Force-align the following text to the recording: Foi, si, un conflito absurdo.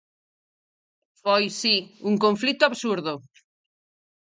Foi, 1.21 1.43
si, 1.59 1.75
un 2.09 2.15
conflito 2.25 2.63
absurdo. 2.65 3.13